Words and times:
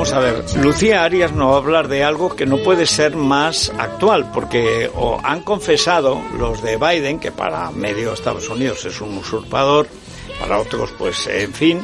vamos 0.00 0.14
a 0.14 0.18
ver, 0.20 0.44
Lucía 0.64 1.04
Arias 1.04 1.32
nos 1.32 1.50
va 1.50 1.54
a 1.56 1.58
hablar 1.58 1.88
de 1.88 2.02
algo 2.02 2.34
que 2.34 2.46
no 2.46 2.56
puede 2.62 2.86
ser 2.86 3.16
más 3.16 3.70
actual, 3.76 4.30
porque 4.32 4.90
o 4.94 5.20
han 5.22 5.42
confesado 5.42 6.22
los 6.38 6.62
de 6.62 6.78
Biden, 6.78 7.20
que 7.20 7.30
para 7.30 7.70
medio 7.70 8.14
Estados 8.14 8.48
Unidos 8.48 8.86
es 8.86 8.98
un 9.02 9.18
usurpador, 9.18 9.88
para 10.40 10.58
otros, 10.58 10.94
pues, 10.96 11.26
en 11.26 11.52
fin, 11.52 11.82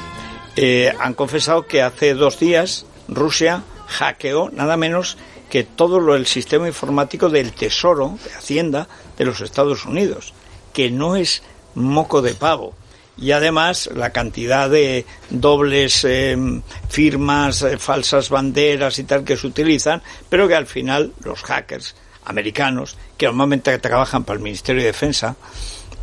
eh, 0.57 0.95
han 0.99 1.13
confesado 1.13 1.67
que 1.67 1.83
hace 1.83 2.15
dos 2.15 2.41
días 2.41 2.87
Rusia 3.07 3.65
hackeó 3.87 4.49
nada 4.49 4.79
menos 4.79 5.19
que 5.51 5.65
todo 5.65 6.01
lo, 6.01 6.15
el 6.15 6.27
sistema 6.27 6.67
informático 6.67 7.29
del 7.29 7.53
Tesoro, 7.53 8.19
de 8.25 8.33
Hacienda, 8.33 8.89
de 9.19 9.27
los 9.27 9.43
Estados 9.43 9.85
Unidos, 9.85 10.33
que 10.73 10.91
no 10.91 11.17
es 11.17 11.43
moco 11.75 12.23
de 12.23 12.33
pavo 12.33 12.73
y 13.19 13.33
además 13.33 13.89
la 13.95 14.11
cantidad 14.11 14.69
de 14.69 15.07
dobles 15.31 16.05
em, 16.05 16.63
firmas, 16.89 17.63
eh, 17.63 17.79
falsas 17.79 18.29
banderas 18.29 18.99
y 18.99 19.05
tal 19.05 19.25
que 19.25 19.37
se 19.37 19.47
utilizan, 19.47 20.03
pero 20.29 20.47
que 20.49 20.55
al 20.55 20.67
final 20.67 21.13
los 21.25 21.43
hackers 21.43 21.97
americanos, 22.25 22.97
que 23.17 23.27
normalmente 23.27 23.79
trabajan 23.79 24.25
para 24.25 24.37
el 24.37 24.43
Ministerio 24.43 24.83
de 24.83 24.89
Defensa, 24.89 25.37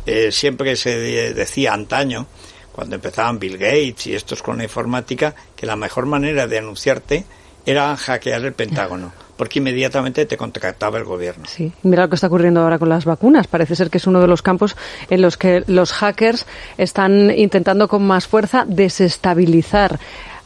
eh, 0.06 0.32
siempre 0.32 0.76
se 0.76 1.34
decía 1.34 1.72
antaño, 1.72 2.26
cuando 2.72 2.96
empezaban 2.96 3.38
Bill 3.38 3.56
Gates 3.56 4.08
y 4.08 4.14
estos 4.14 4.42
con 4.42 4.58
la 4.58 4.64
informática, 4.64 5.34
que 5.54 5.64
la 5.64 5.76
mejor 5.76 6.06
manera 6.06 6.48
de 6.48 6.58
anunciarte 6.58 7.24
era 7.66 7.96
hackear 7.96 8.44
el 8.44 8.52
Pentágono 8.52 9.12
porque 9.36 9.58
inmediatamente 9.58 10.26
te 10.26 10.36
contactaba 10.36 10.98
el 10.98 11.04
gobierno. 11.04 11.44
Sí, 11.46 11.72
mira 11.82 12.04
lo 12.04 12.08
que 12.08 12.14
está 12.14 12.28
ocurriendo 12.28 12.60
ahora 12.60 12.78
con 12.78 12.88
las 12.88 13.04
vacunas. 13.04 13.46
Parece 13.46 13.74
ser 13.74 13.90
que 13.90 13.98
es 13.98 14.06
uno 14.06 14.20
de 14.20 14.28
los 14.28 14.42
campos 14.42 14.76
en 15.10 15.22
los 15.22 15.36
que 15.36 15.64
los 15.66 15.92
hackers 15.92 16.46
están 16.78 17.30
intentando 17.36 17.88
con 17.88 18.06
más 18.06 18.26
fuerza 18.26 18.64
desestabilizar 18.66 19.98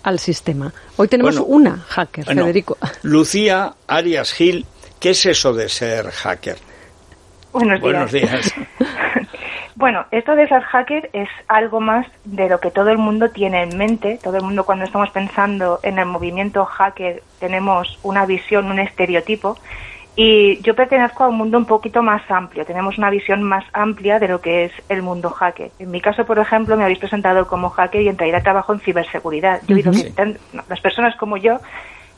al 0.02 0.18
sistema. 0.18 0.72
Hoy 0.96 1.08
tenemos 1.08 1.36
una 1.38 1.84
hacker, 1.88 2.24
Federico. 2.24 2.78
Lucía 3.02 3.74
Arias 3.86 4.32
Gil, 4.32 4.64
¿qué 4.98 5.10
es 5.10 5.26
eso 5.26 5.52
de 5.52 5.68
ser 5.68 6.10
hacker? 6.10 6.56
Buenos 7.52 8.12
días. 8.12 8.52
Bueno, 9.78 10.06
esto 10.10 10.34
de 10.34 10.48
ser 10.48 10.62
hacker 10.62 11.08
es 11.12 11.28
algo 11.46 11.78
más 11.78 12.04
de 12.24 12.48
lo 12.48 12.58
que 12.58 12.72
todo 12.72 12.90
el 12.90 12.98
mundo 12.98 13.30
tiene 13.30 13.62
en 13.62 13.78
mente. 13.78 14.18
Todo 14.20 14.36
el 14.36 14.42
mundo 14.42 14.66
cuando 14.66 14.84
estamos 14.84 15.08
pensando 15.10 15.78
en 15.84 16.00
el 16.00 16.06
movimiento 16.06 16.64
hacker 16.64 17.22
tenemos 17.38 17.96
una 18.02 18.26
visión, 18.26 18.72
un 18.72 18.80
estereotipo. 18.80 19.56
Y 20.16 20.60
yo 20.62 20.74
pertenezco 20.74 21.22
a 21.22 21.28
un 21.28 21.36
mundo 21.36 21.58
un 21.58 21.64
poquito 21.64 22.02
más 22.02 22.28
amplio. 22.28 22.66
Tenemos 22.66 22.98
una 22.98 23.08
visión 23.08 23.44
más 23.44 23.64
amplia 23.72 24.18
de 24.18 24.26
lo 24.26 24.40
que 24.40 24.64
es 24.64 24.72
el 24.88 25.00
mundo 25.00 25.30
hacker. 25.30 25.70
En 25.78 25.92
mi 25.92 26.00
caso, 26.00 26.26
por 26.26 26.40
ejemplo, 26.40 26.76
me 26.76 26.82
habéis 26.82 26.98
presentado 26.98 27.46
como 27.46 27.70
hacker 27.70 28.02
y 28.02 28.08
en 28.08 28.18
realidad 28.18 28.42
trabajo 28.42 28.72
en 28.72 28.80
ciberseguridad. 28.80 29.60
Yo 29.68 29.76
las 30.68 30.80
personas 30.80 31.14
como 31.14 31.36
yo, 31.36 31.60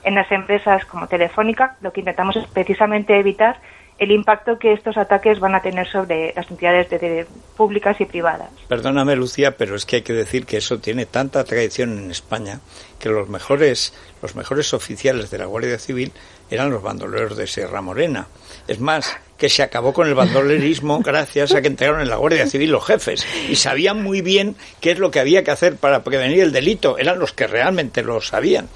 en 0.02 0.14
las 0.14 0.32
empresas 0.32 0.86
como 0.86 1.08
Telefónica, 1.08 1.76
lo 1.82 1.92
que 1.92 2.00
intentamos 2.00 2.36
es 2.36 2.46
precisamente 2.46 3.18
evitar 3.18 3.58
el 4.00 4.12
impacto 4.12 4.58
que 4.58 4.72
estos 4.72 4.96
ataques 4.96 5.38
van 5.40 5.54
a 5.54 5.60
tener 5.60 5.86
sobre 5.86 6.32
las 6.34 6.50
entidades 6.50 7.26
públicas 7.54 8.00
y 8.00 8.06
privadas. 8.06 8.48
Perdóname, 8.66 9.14
Lucía, 9.14 9.58
pero 9.58 9.76
es 9.76 9.84
que 9.84 9.96
hay 9.96 10.02
que 10.02 10.14
decir 10.14 10.46
que 10.46 10.56
eso 10.56 10.78
tiene 10.78 11.04
tanta 11.04 11.44
tradición 11.44 11.98
en 11.98 12.10
España 12.10 12.60
que 12.98 13.10
los 13.10 13.28
mejores, 13.28 13.92
los 14.22 14.34
mejores 14.34 14.72
oficiales 14.72 15.30
de 15.30 15.36
la 15.36 15.44
Guardia 15.44 15.78
Civil 15.78 16.12
eran 16.50 16.70
los 16.70 16.82
bandoleros 16.82 17.36
de 17.36 17.46
Sierra 17.46 17.82
Morena. 17.82 18.26
Es 18.68 18.80
más, 18.80 19.16
que 19.36 19.48
se 19.48 19.62
acabó 19.62 19.92
con 19.92 20.06
el 20.06 20.14
bandolerismo 20.14 21.00
gracias 21.04 21.54
a 21.54 21.62
que 21.62 21.68
entraron 21.68 22.00
en 22.00 22.10
la 22.10 22.16
Guardia 22.16 22.46
Civil 22.46 22.70
los 22.70 22.84
jefes 22.84 23.26
y 23.48 23.56
sabían 23.56 24.02
muy 24.02 24.20
bien 24.20 24.56
qué 24.80 24.92
es 24.92 24.98
lo 24.98 25.10
que 25.10 25.20
había 25.20 25.42
que 25.42 25.50
hacer 25.50 25.76
para 25.76 26.04
prevenir 26.04 26.40
el 26.40 26.52
delito. 26.52 26.98
Eran 26.98 27.18
los 27.18 27.32
que 27.32 27.46
realmente 27.46 28.02
lo 28.02 28.20
sabían. 28.20 28.68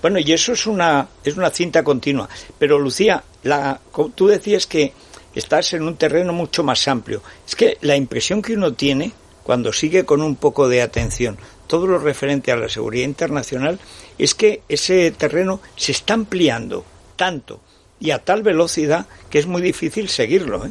Bueno, 0.00 0.18
y 0.18 0.32
eso 0.32 0.52
es 0.52 0.66
una, 0.66 1.08
es 1.24 1.36
una 1.36 1.50
cinta 1.50 1.84
continua. 1.84 2.28
Pero 2.58 2.78
Lucía, 2.78 3.22
la, 3.44 3.80
tú 4.14 4.26
decías 4.28 4.66
que 4.66 4.92
estás 5.34 5.72
en 5.74 5.82
un 5.82 5.96
terreno 5.96 6.32
mucho 6.32 6.62
más 6.62 6.86
amplio. 6.88 7.22
Es 7.46 7.54
que 7.54 7.78
la 7.80 7.96
impresión 7.96 8.42
que 8.42 8.54
uno 8.54 8.72
tiene 8.74 9.12
cuando 9.42 9.72
sigue 9.72 10.04
con 10.04 10.22
un 10.22 10.36
poco 10.36 10.68
de 10.68 10.82
atención 10.82 11.36
todo 11.72 11.86
lo 11.86 11.98
referente 11.98 12.52
a 12.52 12.56
la 12.56 12.68
seguridad 12.68 13.06
internacional 13.06 13.80
es 14.18 14.34
que 14.34 14.60
ese 14.68 15.10
terreno 15.12 15.62
se 15.74 15.92
está 15.92 16.12
ampliando 16.12 16.84
tanto 17.16 17.62
y 18.02 18.10
a 18.10 18.18
tal 18.18 18.42
velocidad 18.42 19.06
que 19.30 19.38
es 19.38 19.46
muy 19.46 19.62
difícil 19.62 20.08
seguirlo. 20.08 20.66
¿eh? 20.66 20.70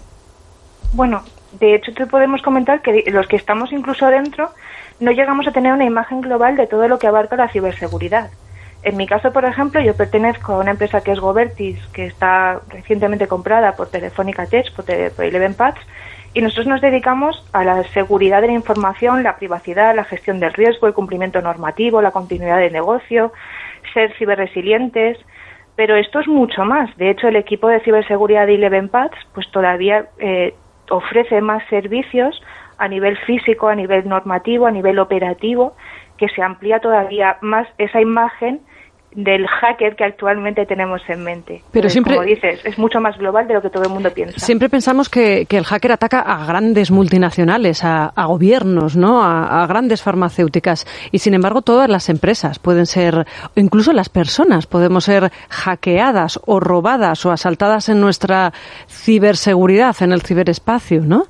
Bueno, 0.92 1.24
de 1.60 1.76
hecho 1.76 1.94
te 1.94 2.06
podemos 2.06 2.42
comentar 2.42 2.82
que 2.82 3.06
los 3.10 3.26
que 3.28 3.38
estamos 3.38 3.72
incluso 3.72 4.06
dentro 4.08 4.52
no 5.00 5.12
llegamos 5.12 5.48
a 5.48 5.54
tener 5.54 5.72
una 5.72 5.86
imagen 5.86 6.20
global 6.20 6.58
de 6.58 6.68
todo 6.68 6.90
lo 6.90 7.00
que 7.00 7.08
abarca 7.08 7.38
la 7.38 7.48
ciberseguridad. 7.48 8.30
En 8.84 8.98
mi 8.98 9.08
caso, 9.08 9.32
por 9.32 9.46
ejemplo, 9.46 9.80
yo 9.80 9.96
pertenezco 9.96 10.54
a 10.54 10.60
una 10.60 10.72
empresa 10.72 11.02
que 11.02 11.12
es 11.12 11.20
Govertis, 11.20 11.80
que 11.94 12.06
está 12.06 12.62
recientemente 12.68 13.28
comprada 13.28 13.76
por 13.76 13.90
Telefónica 13.90 14.46
Tech, 14.48 14.72
por, 14.74 14.90
Eleven 14.90 15.54
Paths, 15.54 15.80
y 16.34 16.42
nosotros 16.42 16.68
nos 16.68 16.82
dedicamos 16.82 17.46
a 17.54 17.64
la 17.64 17.84
seguridad 17.90 18.42
de 18.42 18.48
la 18.48 18.54
información, 18.54 19.24
la 19.24 19.38
privacidad, 19.38 19.96
la 19.96 20.04
gestión 20.04 20.40
del 20.40 20.54
riesgo, 20.54 20.88
el 20.88 20.94
cumplimiento 20.94 21.42
normativo, 21.42 22.02
la 22.02 22.12
continuidad 22.12 22.58
de 22.58 22.72
negocio, 22.72 23.32
ser 23.94 24.14
ciberresilientes, 24.18 25.18
pero 25.76 25.96
esto 25.96 26.20
es 26.20 26.28
mucho 26.28 26.66
más. 26.66 26.96
De 26.98 27.10
hecho, 27.10 27.28
el 27.28 27.36
equipo 27.36 27.68
de 27.68 27.80
ciberseguridad 27.82 28.48
de 28.48 28.56
Eleven 28.56 28.90
Paths 28.90 29.18
pues 29.34 29.50
todavía 29.52 30.08
eh, 30.20 30.54
ofrece 30.90 31.42
más 31.42 31.64
servicios 31.70 32.42
a 32.78 32.88
nivel 32.88 33.18
físico, 33.20 33.68
a 33.68 33.76
nivel 33.76 34.08
normativo, 34.08 34.68
a 34.68 34.72
nivel 34.72 35.00
operativo, 35.00 35.76
que 36.18 36.28
se 36.30 36.42
amplía 36.42 36.80
todavía 36.80 37.38
más 37.42 37.68
esa 37.78 38.02
imagen 38.02 38.62
del 39.14 39.46
hacker 39.46 39.96
que 39.96 40.06
actualmente 40.06 40.66
tenemos 40.66 41.02
en 41.10 41.24
mente. 41.24 41.64
Pero 41.72 41.90
siempre, 41.90 42.16
como 42.16 42.26
dices, 42.26 42.62
es 42.64 42.78
mucho 42.78 43.00
más 43.02 43.18
global 43.18 43.48
de 43.48 43.56
lo 43.56 43.62
que 43.62 43.70
todo 43.70 43.84
el 43.84 43.90
mundo 43.90 44.10
piensa. 44.12 44.40
Siempre 44.40 44.70
pensamos 44.70 45.10
que, 45.10 45.46
el 45.50 45.66
hacker 45.66 45.92
ataca 45.92 46.22
a 46.22 46.46
grandes 46.46 46.92
multinacionales, 46.92 47.84
a, 47.84 48.12
gobiernos, 48.26 48.96
¿no? 48.96 49.22
A, 49.24 49.66
grandes 49.68 50.02
farmacéuticas. 50.02 50.88
Y 51.12 51.20
sin 51.20 51.34
embargo, 51.34 51.62
todas 51.62 51.90
las 51.90 52.10
empresas 52.10 52.60
pueden 52.60 52.86
ser, 52.86 53.26
incluso 53.56 53.92
las 53.92 54.10
personas, 54.10 54.66
podemos 54.66 55.04
ser 55.06 55.32
hackeadas 55.50 56.40
o 56.46 56.60
robadas 56.60 57.26
o 57.26 57.32
asaltadas 57.32 57.90
en 57.90 58.00
nuestra 58.00 58.54
ciberseguridad, 58.88 59.96
en 60.02 60.14
el 60.14 60.22
ciberespacio, 60.22 61.02
¿no? 61.02 61.26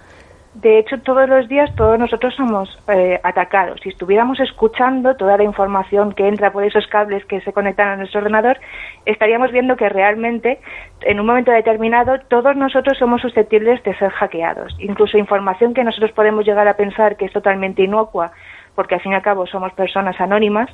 De 0.54 0.80
hecho, 0.80 1.00
todos 1.00 1.30
los 1.30 1.48
días 1.48 1.74
todos 1.76 1.98
nosotros 1.98 2.36
somos 2.36 2.78
eh, 2.90 3.20
atacados. 3.24 3.80
Si 3.82 3.90
estuviéramos 3.90 4.38
escuchando 4.42 5.16
toda 5.16 5.38
la 5.38 5.46
información 5.46 6.12
que 6.12 6.28
entra 6.28 6.52
por 6.52 6.66
esos 6.66 6.88
cables 6.88 7.24
que 7.26 7.40
se 7.40 7.54
conectan 7.54 7.88
a 7.88 7.96
nuestro 7.96 8.20
ordenador, 8.20 8.60
estaríamos 9.06 9.54
viendo 9.54 9.78
que 9.78 9.88
realmente, 9.88 10.60
en 11.04 11.22
un 11.22 11.26
momento 11.26 11.52
determinado, 11.52 12.20
todos 12.28 12.58
nosotros 12.58 12.98
somos 12.98 13.22
susceptibles 13.22 13.82
de 13.84 13.96
ser 13.96 14.10
hackeados. 14.10 14.76
Incluso 14.80 15.18
información 15.18 15.74
que 15.74 15.86
nosotros 15.86 16.12
podemos 16.12 16.46
llegar 16.46 16.68
a 16.68 16.76
pensar 16.76 17.16
que 17.16 17.26
es 17.26 17.32
totalmente 17.32 17.84
inocua, 17.84 18.34
porque 18.76 18.96
al 18.96 19.02
fin 19.02 19.14
y 19.14 19.16
al 19.16 19.22
cabo 19.22 19.48
somos 19.48 19.72
personas 19.72 20.20
anónimas, 20.20 20.70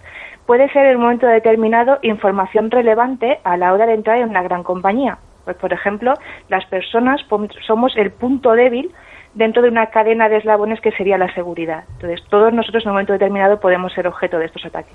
puede 0.47 0.69
ser 0.69 0.87
en 0.87 0.95
un 0.95 1.03
momento 1.03 1.27
determinado 1.27 1.99
información 2.01 2.71
relevante 2.71 3.39
a 3.43 3.57
la 3.57 3.73
hora 3.73 3.85
de 3.85 3.93
entrar 3.93 4.17
en 4.17 4.29
una 4.29 4.41
gran 4.41 4.63
compañía. 4.63 5.19
Pues, 5.45 5.55
por 5.57 5.71
ejemplo, 5.71 6.13
las 6.49 6.65
personas 6.65 7.21
somos 7.65 7.95
el 7.95 8.11
punto 8.11 8.53
débil 8.53 8.91
dentro 9.37 9.61
de 9.61 9.69
una 9.69 9.85
cadena 9.87 10.27
de 10.29 10.37
eslabones 10.37 10.81
que 10.81 10.91
sería 10.91 11.17
la 11.17 11.31
seguridad. 11.33 11.83
Entonces, 11.93 12.21
todos 12.29 12.51
nosotros 12.51 12.83
en 12.83 12.89
un 12.89 12.95
momento 12.95 13.13
determinado 13.13 13.59
podemos 13.59 13.93
ser 13.93 14.07
objeto 14.07 14.39
de 14.39 14.45
estos 14.45 14.65
ataques. 14.65 14.93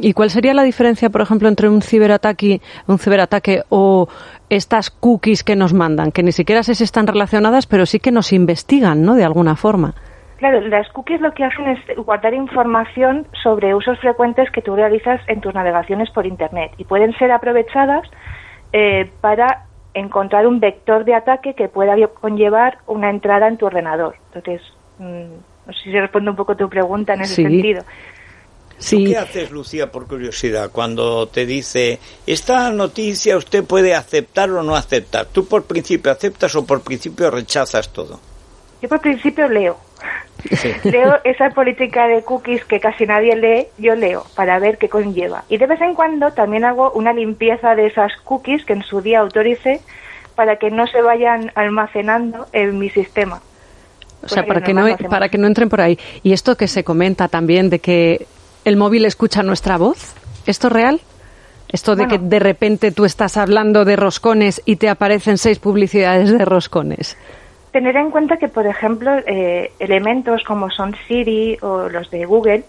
¿Y 0.00 0.12
cuál 0.12 0.30
sería 0.30 0.52
la 0.52 0.62
diferencia, 0.62 1.08
por 1.08 1.22
ejemplo, 1.22 1.48
entre 1.48 1.68
un 1.68 1.80
ciberataque, 1.80 2.60
un 2.86 2.98
ciberataque 2.98 3.62
o 3.70 4.08
estas 4.50 4.90
cookies 4.90 5.42
que 5.42 5.56
nos 5.56 5.72
mandan, 5.72 6.12
que 6.12 6.22
ni 6.22 6.32
siquiera 6.32 6.62
si 6.62 6.72
están 6.84 7.06
relacionadas, 7.06 7.66
pero 7.66 7.86
sí 7.86 7.98
que 7.98 8.12
nos 8.12 8.32
investigan, 8.32 9.02
¿no? 9.02 9.14
De 9.14 9.24
alguna 9.24 9.56
forma. 9.56 9.94
Claro, 10.36 10.60
las 10.60 10.88
cookies 10.90 11.20
lo 11.20 11.32
que 11.32 11.44
hacen 11.44 11.68
es 11.68 11.96
guardar 11.96 12.34
información 12.34 13.26
sobre 13.42 13.74
usos 13.74 13.98
frecuentes 13.98 14.50
que 14.50 14.62
tú 14.62 14.76
realizas 14.76 15.20
en 15.28 15.40
tus 15.40 15.52
navegaciones 15.54 16.10
por 16.10 16.26
Internet 16.26 16.72
y 16.76 16.84
pueden 16.84 17.12
ser 17.14 17.32
aprovechadas 17.32 18.08
eh, 18.72 19.10
para 19.20 19.67
encontrar 19.94 20.46
un 20.46 20.60
vector 20.60 21.04
de 21.04 21.14
ataque 21.14 21.54
que 21.54 21.68
pueda 21.68 21.94
conllevar 22.20 22.78
una 22.86 23.10
entrada 23.10 23.48
en 23.48 23.56
tu 23.56 23.66
ordenador. 23.66 24.16
Entonces, 24.32 24.62
mm, 24.98 25.66
no 25.66 25.72
sé 25.72 25.82
si 25.84 25.92
responde 25.92 26.30
un 26.30 26.36
poco 26.36 26.56
tu 26.56 26.68
pregunta 26.68 27.14
en 27.14 27.22
ese 27.22 27.36
sentido. 27.36 27.82
¿Qué 28.78 29.16
haces, 29.16 29.50
Lucía, 29.50 29.90
por 29.90 30.06
curiosidad, 30.06 30.70
cuando 30.70 31.26
te 31.26 31.44
dice, 31.46 31.98
esta 32.26 32.70
noticia 32.70 33.36
usted 33.36 33.64
puede 33.64 33.94
aceptar 33.94 34.50
o 34.50 34.62
no 34.62 34.76
aceptar? 34.76 35.26
¿Tú 35.26 35.46
por 35.46 35.64
principio 35.64 36.12
aceptas 36.12 36.54
o 36.54 36.64
por 36.64 36.82
principio 36.82 37.30
rechazas 37.30 37.92
todo? 37.92 38.20
Yo 38.80 38.88
por 38.88 39.00
principio 39.00 39.48
leo. 39.48 39.76
leo 40.84 41.16
esa 41.24 41.50
política 41.50 42.06
de 42.06 42.22
cookies 42.22 42.64
que 42.64 42.80
casi 42.80 43.06
nadie 43.06 43.36
lee, 43.36 43.66
yo 43.78 43.94
leo 43.94 44.24
para 44.34 44.58
ver 44.58 44.78
qué 44.78 44.88
conlleva. 44.88 45.44
Y 45.48 45.58
de 45.58 45.66
vez 45.66 45.80
en 45.80 45.94
cuando 45.94 46.32
también 46.32 46.64
hago 46.64 46.90
una 46.92 47.12
limpieza 47.12 47.74
de 47.74 47.86
esas 47.86 48.12
cookies 48.24 48.64
que 48.64 48.74
en 48.74 48.82
su 48.82 49.00
día 49.00 49.20
autorice 49.20 49.80
para 50.34 50.56
que 50.56 50.70
no 50.70 50.86
se 50.86 51.02
vayan 51.02 51.50
almacenando 51.54 52.46
en 52.52 52.78
mi 52.78 52.90
sistema. 52.90 53.40
O 54.22 54.28
sea, 54.28 54.44
para 54.46 54.62
que, 54.62 54.74
no, 54.74 54.84
para 55.08 55.28
que 55.28 55.38
no 55.38 55.46
entren 55.46 55.68
por 55.68 55.80
ahí. 55.80 55.98
Y 56.22 56.32
esto 56.32 56.56
que 56.56 56.68
se 56.68 56.84
comenta 56.84 57.28
también 57.28 57.70
de 57.70 57.78
que 57.78 58.26
el 58.64 58.76
móvil 58.76 59.04
escucha 59.04 59.42
nuestra 59.42 59.78
voz, 59.78 60.14
¿esto 60.46 60.68
es 60.68 60.72
real? 60.72 61.00
Esto 61.70 61.96
de 61.96 62.08
que 62.08 62.18
de 62.18 62.38
repente 62.38 62.92
tú 62.92 63.04
estás 63.04 63.36
hablando 63.36 63.84
de 63.84 63.96
roscones 63.96 64.62
y 64.64 64.76
te 64.76 64.88
aparecen 64.88 65.36
seis 65.36 65.58
publicidades 65.58 66.30
de 66.30 66.44
roscones. 66.44 67.16
Tener 67.78 67.94
en 67.94 68.10
cuenta 68.10 68.38
que, 68.38 68.48
por 68.48 68.66
ejemplo, 68.66 69.12
eh, 69.24 69.70
elementos 69.78 70.42
como 70.42 70.68
son 70.68 70.96
Siri 71.06 71.58
o 71.62 71.88
los 71.88 72.10
de 72.10 72.24
Google 72.24 72.64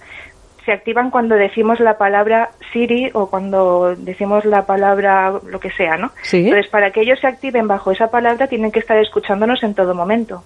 se 0.64 0.72
activan 0.72 1.10
cuando 1.10 1.34
decimos 1.34 1.80
la 1.80 1.98
palabra 1.98 2.52
Siri 2.72 3.10
o 3.14 3.28
cuando 3.28 3.96
decimos 3.96 4.46
la 4.46 4.68
palabra 4.68 5.34
lo 5.48 5.60
que 5.60 5.72
sea, 5.72 5.98
¿no? 5.98 6.12
Entonces, 6.32 6.68
para 6.68 6.92
que 6.92 7.02
ellos 7.02 7.20
se 7.20 7.26
activen 7.26 7.68
bajo 7.68 7.90
esa 7.90 8.12
palabra, 8.12 8.46
tienen 8.46 8.72
que 8.72 8.78
estar 8.78 9.00
escuchándonos 9.00 9.64
en 9.64 9.74
todo 9.74 9.96
momento 9.96 10.44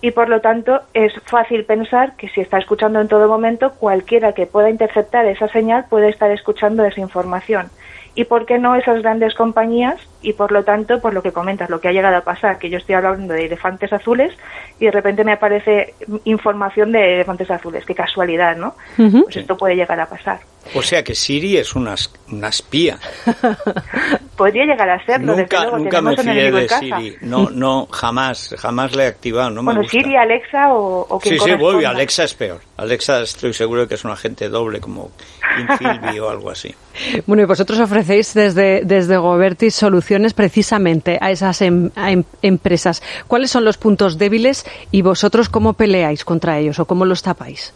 y 0.00 0.10
por 0.10 0.28
lo 0.28 0.40
tanto 0.40 0.80
es 0.92 1.12
fácil 1.26 1.64
pensar 1.64 2.16
que 2.16 2.28
si 2.30 2.40
está 2.40 2.58
escuchando 2.58 3.00
en 3.00 3.06
todo 3.06 3.28
momento, 3.28 3.74
cualquiera 3.78 4.32
que 4.32 4.46
pueda 4.46 4.70
interceptar 4.70 5.24
esa 5.26 5.46
señal 5.46 5.86
puede 5.88 6.08
estar 6.08 6.32
escuchando 6.32 6.84
esa 6.84 7.00
información. 7.00 7.70
¿Y 8.16 8.24
por 8.24 8.46
qué 8.46 8.58
no 8.58 8.76
esas 8.76 9.02
grandes 9.02 9.34
compañías? 9.34 9.96
Y 10.22 10.32
por 10.34 10.52
lo 10.52 10.62
tanto, 10.64 11.00
por 11.00 11.12
lo 11.12 11.22
que 11.22 11.32
comentas, 11.32 11.68
lo 11.68 11.80
que 11.80 11.88
ha 11.88 11.92
llegado 11.92 12.16
a 12.16 12.20
pasar, 12.20 12.58
que 12.58 12.70
yo 12.70 12.78
estoy 12.78 12.94
hablando 12.94 13.34
de 13.34 13.46
elefantes 13.46 13.92
azules 13.92 14.32
y 14.78 14.86
de 14.86 14.90
repente 14.92 15.24
me 15.24 15.32
aparece 15.32 15.94
información 16.24 16.92
de 16.92 17.16
elefantes 17.16 17.50
azules. 17.50 17.84
Qué 17.84 17.94
casualidad, 17.94 18.56
¿no? 18.56 18.74
Pues 18.96 19.36
esto 19.36 19.56
puede 19.56 19.74
llegar 19.74 19.98
a 20.00 20.06
pasar. 20.06 20.38
O 20.74 20.82
sea 20.82 21.04
que 21.04 21.14
Siri 21.14 21.58
es 21.58 21.74
una, 21.74 21.94
una 22.30 22.48
espía. 22.48 22.98
Podría 24.36 24.64
llegar 24.64 24.88
a 24.88 25.04
serlo. 25.04 25.36
Nunca, 25.36 25.66
nunca 25.66 26.00
me 26.00 26.16
fié 26.16 26.50
de 26.50 26.68
Siri. 26.68 27.16
No, 27.20 27.50
no, 27.50 27.86
jamás, 27.90 28.54
jamás 28.58 28.96
le 28.96 29.04
he 29.04 29.06
activado. 29.06 29.50
No 29.50 29.62
bueno, 29.62 29.84
Siri, 29.84 30.16
Alexa 30.16 30.72
o, 30.72 31.06
o 31.08 31.20
Sí, 31.20 31.38
sí, 31.38 31.54
voy, 31.54 31.84
Alexa 31.84 32.24
es 32.24 32.34
peor. 32.34 32.60
Alexa 32.76 33.20
estoy 33.22 33.52
seguro 33.52 33.86
que 33.86 33.94
es 33.94 34.04
un 34.04 34.10
agente 34.10 34.48
doble 34.48 34.80
como 34.80 35.10
O 36.22 36.28
algo 36.28 36.50
así. 36.50 36.74
Bueno, 37.26 37.42
y 37.42 37.46
vosotros 37.46 37.80
ofrecéis 37.80 38.34
desde, 38.34 38.84
desde 38.84 39.16
Gobertis 39.16 39.74
soluciones 39.74 40.32
precisamente 40.32 41.18
a 41.20 41.30
esas 41.30 41.60
em, 41.62 41.90
em, 41.96 42.22
empresas. 42.40 43.02
¿Cuáles 43.26 43.50
son 43.50 43.64
los 43.64 43.78
puntos 43.78 44.16
débiles 44.16 44.64
y 44.90 45.02
vosotros 45.02 45.48
cómo 45.48 45.72
peleáis 45.72 46.24
contra 46.24 46.58
ellos 46.58 46.78
o 46.78 46.84
cómo 46.84 47.04
los 47.04 47.22
tapáis? 47.22 47.74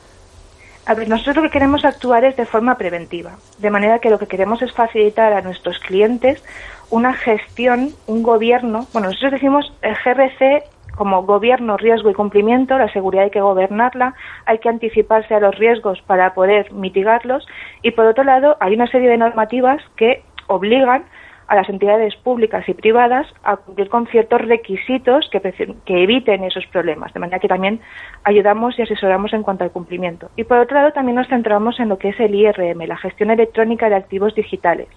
A 0.87 0.95
ver, 0.95 1.09
nosotros 1.09 1.37
lo 1.37 1.43
que 1.43 1.51
queremos 1.51 1.85
actuar 1.85 2.25
es 2.25 2.37
de 2.37 2.47
forma 2.47 2.77
preventiva, 2.77 3.37
de 3.59 3.71
manera 3.71 3.99
que 3.99 4.09
lo 4.09 4.19
que 4.19 4.27
queremos 4.27 4.63
es 4.63 4.73
facilitar 4.73 5.33
a 5.35 5.43
nuestros 5.43 5.79
clientes 5.81 6.43
una 6.91 7.13
gestión, 7.13 7.91
un 8.07 8.23
gobierno. 8.23 8.87
Bueno, 8.93 9.09
nosotros 9.09 9.33
decimos 9.33 9.71
el 9.83 9.95
GRC 9.95 10.65
como 10.99 11.23
gobierno, 11.23 11.77
riesgo 11.77 12.11
y 12.11 12.15
cumplimiento, 12.15 12.77
la 12.77 12.93
seguridad 12.93 13.25
hay 13.25 13.31
que 13.31 13.41
gobernarla, 13.41 14.15
hay 14.45 14.59
que 14.59 14.69
anticiparse 14.69 15.33
a 15.33 15.41
los 15.41 15.55
riesgos 15.57 16.03
para 16.03 16.35
poder 16.35 16.73
mitigarlos. 16.73 17.47
Y 17.83 17.93
por 17.93 18.05
otro 18.05 18.25
lado 18.25 18.57
hay 18.59 18.75
una 18.75 18.89
serie 18.89 19.09
de 19.09 19.17
normativas 19.17 19.81
que 19.97 20.25
obligan 20.49 21.05
a 21.49 21.57
las 21.57 21.69
entidades 21.69 22.15
públicas 22.17 22.69
y 22.69 22.75
privadas 22.75 23.27
a 23.43 23.57
cumplir 23.57 23.89
con 23.89 24.07
ciertos 24.07 24.43
requisitos 24.43 25.29
que, 25.33 25.41
que, 25.41 26.03
eviten 26.03 26.45
esos 26.45 26.67
problemas, 26.67 27.13
de 27.15 27.21
manera 27.21 27.39
que 27.39 27.49
también 27.49 27.81
ayudamos 28.23 28.79
y 28.79 28.83
asesoramos 28.83 29.33
en 29.33 29.43
cuanto 29.43 29.65
al 29.65 29.71
cumplimiento. 29.71 30.31
Y 30.37 30.45
por 30.45 30.59
otro 30.59 30.77
lado, 30.77 30.93
también 30.93 31.17
nos 31.17 31.29
centramos 31.29 31.81
en 31.81 31.89
lo 31.89 31.99
que 31.99 32.11
es 32.11 32.21
el 32.21 32.35
IRM, 32.35 32.87
la 32.87 32.99
gestión 32.99 33.31
electrónica 33.31 33.89
de 33.89 33.97
activos 33.97 34.35
digitales, 34.35 34.89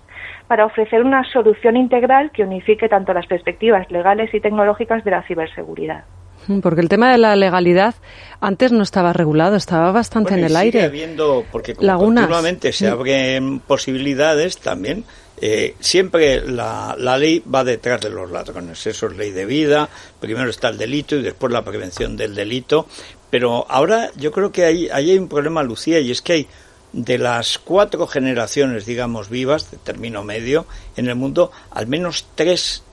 para 0.47 0.65
ofrecer 0.65 1.03
una 1.03 1.23
solución 1.31 1.77
integral 1.77 2.31
que 2.31 2.43
unifique 2.43 2.89
tanto 2.89 3.13
las 3.13 3.27
perspectivas 3.27 3.89
legales 3.89 4.33
y 4.33 4.41
tecnológicas 4.41 5.05
de 5.05 5.11
la 5.11 5.23
ciberseguridad. 5.23 6.03
Mm, 6.47 6.59
porque 6.59 6.81
el 6.81 6.89
tema 6.89 7.11
de 7.11 7.17
la 7.17 7.35
legalidad 7.35 7.95
antes 8.41 8.71
no 8.71 8.83
estaba 8.83 9.13
regulado, 9.13 9.55
estaba 9.55 9.91
bastante 9.91 10.33
en 10.33 10.43
el 10.43 10.55
aire. 10.55 10.83
Habiendo, 10.83 11.45
porque 11.51 11.75
continuamente 11.75 12.73
se 12.73 12.87
abren 12.87 13.59
posibilidades 13.59 14.57
también 14.57 15.05
eh, 15.43 15.75
siempre 15.79 16.45
la, 16.47 16.95
ley 17.17 17.43
va 17.43 17.63
detrás 17.63 17.99
de 18.01 18.11
los 18.11 18.29
ladrones. 18.29 18.85
Eso 18.85 19.07
es 19.07 19.17
ley 19.17 19.31
de 19.31 19.45
vida. 19.45 19.89
Primero 20.19 20.49
está 20.51 20.69
el 20.69 20.77
delito 20.77 21.15
y 21.15 21.23
después 21.23 21.51
la 21.51 21.65
prevención 21.65 22.15
del 22.15 22.35
delito. 22.35 22.85
Pero 23.31 23.65
ahora 23.67 24.11
yo 24.15 24.31
creo 24.31 24.51
que 24.51 24.65
hay, 24.65 24.89
hay 24.89 25.17
un 25.17 25.27
problema, 25.27 25.63
Lucía, 25.63 25.99
y 25.99 26.11
es 26.11 26.21
que 26.21 26.33
hay 26.33 26.47
de 26.93 27.17
las 27.17 27.57
cuatro 27.57 28.05
generaciones, 28.05 28.85
digamos, 28.85 29.29
vivas, 29.29 29.71
de 29.71 29.77
término 29.77 30.23
medio, 30.23 30.67
en 30.95 31.07
el 31.07 31.15
mundo, 31.15 31.51
al 31.71 31.87
menos 31.87 32.27
tres 32.35 32.83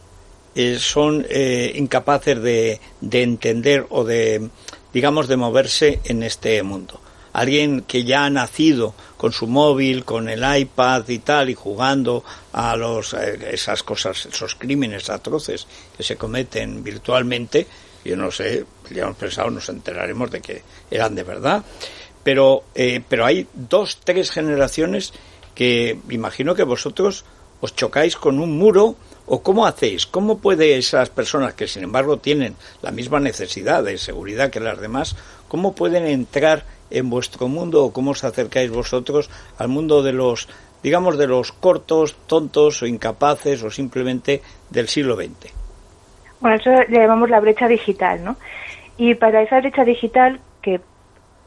eh, 0.54 0.78
son 0.78 1.26
eh, 1.28 1.72
incapaces 1.74 2.40
de, 2.40 2.80
de 3.00 3.22
entender 3.22 3.86
o 3.90 4.04
de, 4.04 4.48
digamos, 4.94 5.28
de 5.28 5.36
moverse 5.36 6.00
en 6.04 6.22
este 6.22 6.62
mundo 6.62 7.00
alguien 7.38 7.82
que 7.82 8.04
ya 8.04 8.24
ha 8.24 8.30
nacido 8.30 8.94
con 9.16 9.32
su 9.32 9.46
móvil, 9.46 10.04
con 10.04 10.28
el 10.28 10.44
iPad 10.60 11.08
y 11.08 11.20
tal, 11.20 11.50
y 11.50 11.54
jugando 11.54 12.24
a 12.52 12.76
los, 12.76 13.14
eh, 13.14 13.38
esas 13.52 13.82
cosas, 13.82 14.26
esos 14.26 14.54
crímenes 14.56 15.08
atroces 15.08 15.66
que 15.96 16.02
se 16.02 16.16
cometen 16.16 16.82
virtualmente, 16.82 17.66
yo 18.04 18.16
no 18.16 18.30
sé, 18.30 18.64
ya 18.90 19.04
hemos 19.04 19.16
pensado, 19.16 19.50
nos 19.50 19.68
enteraremos 19.68 20.30
de 20.30 20.40
que 20.40 20.62
eran 20.90 21.14
de 21.14 21.22
verdad, 21.22 21.64
pero, 22.22 22.64
eh, 22.74 23.00
pero 23.08 23.24
hay 23.24 23.46
dos, 23.54 23.98
tres 24.02 24.30
generaciones 24.30 25.12
que 25.54 25.98
imagino 26.10 26.54
que 26.54 26.64
vosotros 26.64 27.24
os 27.60 27.74
chocáis 27.74 28.16
con 28.16 28.40
un 28.40 28.56
muro 28.56 28.96
¿O 29.30 29.42
cómo 29.42 29.66
hacéis? 29.66 30.06
¿Cómo 30.06 30.38
puede 30.38 30.78
esas 30.78 31.10
personas 31.10 31.52
que 31.52 31.68
sin 31.68 31.84
embargo 31.84 32.16
tienen 32.16 32.56
la 32.80 32.90
misma 32.90 33.20
necesidad 33.20 33.84
de 33.84 33.98
seguridad 33.98 34.48
que 34.48 34.58
las 34.58 34.80
demás, 34.80 35.16
cómo 35.48 35.74
pueden 35.74 36.06
entrar 36.06 36.64
en 36.90 37.10
vuestro 37.10 37.48
mundo 37.48 37.84
o 37.84 37.92
cómo 37.92 38.12
os 38.12 38.24
acercáis 38.24 38.70
vosotros 38.70 39.30
al 39.58 39.68
mundo 39.68 40.02
de 40.02 40.12
los, 40.12 40.48
digamos, 40.82 41.18
de 41.18 41.26
los 41.26 41.52
cortos, 41.52 42.16
tontos 42.26 42.82
o 42.82 42.86
incapaces 42.86 43.62
o 43.62 43.70
simplemente 43.70 44.42
del 44.70 44.88
siglo 44.88 45.16
XX? 45.16 45.52
Bueno, 46.40 46.56
eso 46.56 46.70
le 46.88 46.98
llamamos 46.98 47.30
la 47.30 47.40
brecha 47.40 47.66
digital, 47.66 48.24
¿no? 48.24 48.36
Y 48.96 49.14
para 49.14 49.42
esa 49.42 49.60
brecha 49.60 49.84
digital, 49.84 50.40
que 50.62 50.80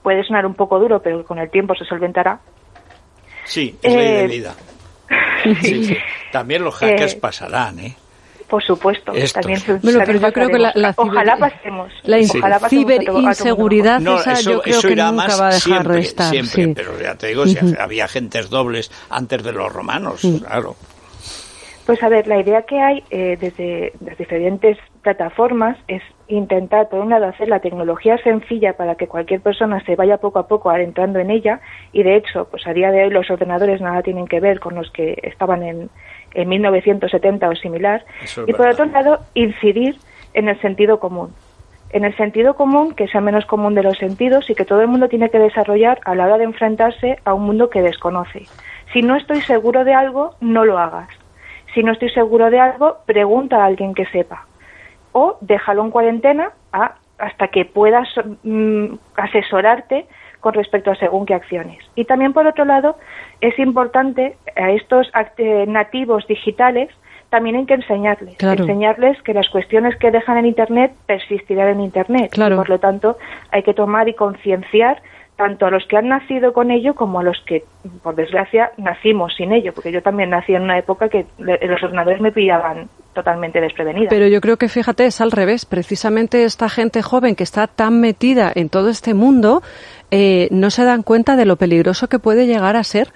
puede 0.03 0.23
sonar 0.23 0.45
un 0.45 0.53
poco 0.53 0.79
duro, 0.79 1.01
pero 1.01 1.23
con 1.25 1.39
el 1.39 1.49
tiempo 1.49 1.75
se 1.75 1.85
solventará. 1.85 2.39
Sí, 3.43 3.75
es 3.81 3.93
ley 3.93 4.07
de 4.07 4.23
eh, 4.23 4.27
vida. 4.27 4.55
sí. 5.61 5.97
También 6.31 6.63
los 6.63 6.75
hackers 6.75 7.13
eh, 7.13 7.19
pasarán, 7.19 7.79
¿eh? 7.79 7.95
Por 8.51 8.61
supuesto. 8.61 9.13
También 9.33 9.61
bueno, 9.81 9.99
pero 10.05 10.19
yo 10.19 10.33
creo 10.33 10.49
que 10.49 10.59
la, 10.59 10.93
ojalá 10.97 11.37
pasemos. 11.37 11.89
La 12.03 12.59
ciberinseguridad 12.67 14.01
esa 14.01 14.33
eso, 14.33 14.51
yo 14.51 14.61
creo 14.61 14.81
que 14.81 14.95
nunca 14.97 15.37
va 15.37 15.47
a 15.47 15.53
dejar 15.53 15.87
de 15.87 15.99
estar. 16.01 16.29
Siempre, 16.29 16.83
pero 16.83 16.99
ya 16.99 17.15
te 17.15 17.27
digo, 17.27 17.45
si 17.45 17.57
había 17.79 18.03
agentes 18.03 18.49
dobles 18.49 18.91
antes 19.09 19.41
de 19.41 19.53
los 19.53 19.71
romanos, 19.71 20.27
claro. 20.45 20.75
Pues 21.85 22.03
a 22.03 22.09
ver, 22.09 22.27
la 22.27 22.39
idea 22.39 22.63
que 22.63 22.79
hay 22.79 23.03
eh, 23.09 23.37
desde 23.39 23.93
las 24.05 24.17
diferentes 24.17 24.77
plataformas 25.01 25.77
es 25.87 26.03
intentar, 26.27 26.89
por 26.89 26.99
un 26.99 27.09
lado, 27.09 27.25
hacer 27.25 27.47
la 27.47 27.59
tecnología 27.59 28.17
sencilla 28.17 28.73
para 28.73 28.95
que 28.95 29.07
cualquier 29.07 29.41
persona 29.41 29.83
se 29.85 29.95
vaya 29.95 30.17
poco 30.17 30.39
a 30.39 30.47
poco 30.47 30.69
adentrando 30.69 31.19
en 31.19 31.31
ella 31.31 31.59
y, 31.91 32.03
de 32.03 32.17
hecho, 32.17 32.47
pues 32.51 32.67
a 32.67 32.73
día 32.73 32.91
de 32.91 33.05
hoy 33.05 33.09
los 33.09 33.29
ordenadores 33.31 33.81
nada 33.81 34.03
tienen 34.03 34.27
que 34.27 34.39
ver 34.39 34.59
con 34.59 34.75
los 34.75 34.91
que 34.91 35.17
estaban 35.23 35.63
en, 35.63 35.89
en 36.33 36.49
1970 36.49 37.49
o 37.49 37.55
similar, 37.55 38.05
y 38.47 38.53
por 38.53 38.67
otro 38.67 38.85
lado, 38.85 39.19
incidir 39.33 39.97
en 40.33 40.49
el 40.49 40.59
sentido 40.61 40.99
común. 40.99 41.33
En 41.91 42.05
el 42.05 42.15
sentido 42.15 42.53
común, 42.53 42.93
que 42.93 43.07
sea 43.07 43.19
menos 43.19 43.45
común 43.45 43.75
de 43.75 43.83
los 43.83 43.97
sentidos 43.97 44.49
y 44.49 44.55
que 44.55 44.63
todo 44.63 44.81
el 44.81 44.87
mundo 44.87 45.09
tiene 45.09 45.29
que 45.29 45.39
desarrollar 45.39 45.99
a 46.05 46.15
la 46.15 46.25
hora 46.25 46.37
de 46.37 46.45
enfrentarse 46.45 47.19
a 47.25 47.33
un 47.33 47.43
mundo 47.43 47.69
que 47.69 47.81
desconoce. 47.81 48.45
Si 48.93 49.01
no 49.01 49.15
estoy 49.15 49.41
seguro 49.41 49.83
de 49.83 49.93
algo, 49.93 50.35
no 50.39 50.63
lo 50.63 50.77
hagas. 50.77 51.09
Si 51.73 51.83
no 51.83 51.91
estoy 51.91 52.09
seguro 52.09 52.49
de 52.49 52.59
algo, 52.59 52.97
pregunta 53.05 53.57
a 53.57 53.65
alguien 53.65 53.93
que 53.93 54.05
sepa. 54.05 54.45
O 55.11 55.37
déjalo 55.41 55.83
en 55.83 55.91
cuarentena 55.91 56.51
hasta 57.17 57.47
que 57.49 57.65
puedas 57.65 58.07
mm, 58.43 58.93
asesorarte 59.15 60.05
con 60.41 60.53
respecto 60.53 60.91
a 60.91 60.95
según 60.95 61.25
qué 61.25 61.33
acciones. 61.33 61.79
Y 61.95 62.05
también, 62.05 62.33
por 62.33 62.45
otro 62.45 62.65
lado, 62.65 62.97
es 63.39 63.57
importante 63.57 64.35
a 64.55 64.71
estos 64.71 65.09
nativos 65.67 66.27
digitales 66.27 66.89
también 67.29 67.55
hay 67.55 67.65
que 67.65 67.75
enseñarles. 67.75 68.35
Claro. 68.35 68.63
Enseñarles 68.63 69.21
que 69.21 69.33
las 69.33 69.47
cuestiones 69.47 69.95
que 69.95 70.11
dejan 70.11 70.37
en 70.37 70.45
Internet 70.45 70.91
persistirán 71.05 71.69
en 71.69 71.79
Internet. 71.79 72.29
Claro. 72.31 72.55
Y 72.55 72.57
por 72.57 72.69
lo 72.69 72.79
tanto, 72.79 73.17
hay 73.51 73.63
que 73.63 73.73
tomar 73.73 74.09
y 74.09 74.13
concienciar 74.13 75.01
tanto 75.37 75.65
a 75.65 75.71
los 75.71 75.87
que 75.87 75.95
han 75.95 76.09
nacido 76.09 76.51
con 76.51 76.71
ello 76.71 76.93
como 76.93 77.21
a 77.21 77.23
los 77.23 77.39
que, 77.45 77.63
por 78.03 78.15
desgracia, 78.15 78.73
nacimos 78.77 79.33
sin 79.33 79.53
ello, 79.53 79.73
porque 79.73 79.93
yo 79.93 80.03
también 80.03 80.29
nací 80.29 80.53
en 80.53 80.63
una 80.63 80.77
época 80.77 81.07
que 81.07 81.25
los 81.39 81.81
ordenadores 81.81 82.19
me 82.19 82.33
pillaban 82.33 82.89
totalmente 83.13 83.59
desprevenida. 83.61 84.07
Pero 84.09 84.27
yo 84.27 84.39
creo 84.41 84.57
que, 84.57 84.69
fíjate, 84.69 85.05
es 85.05 85.19
al 85.21 85.31
revés. 85.31 85.65
Precisamente 85.65 86.43
esta 86.43 86.69
gente 86.69 87.01
joven 87.01 87.35
que 87.35 87.43
está 87.43 87.67
tan 87.67 87.99
metida 87.99 88.51
en 88.55 88.69
todo 88.69 88.89
este 88.89 89.13
mundo 89.13 89.61
eh, 90.11 90.47
no 90.51 90.69
se 90.69 90.83
dan 90.83 91.03
cuenta 91.03 91.35
de 91.35 91.45
lo 91.45 91.55
peligroso 91.57 92.07
que 92.09 92.19
puede 92.19 92.47
llegar 92.47 92.75
a 92.75 92.83
ser. 92.83 93.11